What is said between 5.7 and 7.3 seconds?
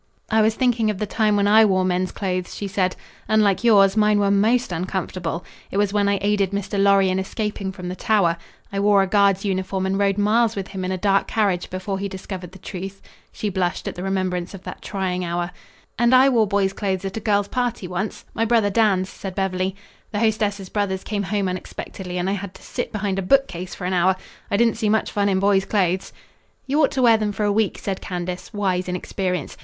was when I aided Mr. Lorry in